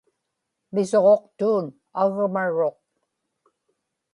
misuġuqtuun 0.73 1.65
agmaruq 2.01 2.77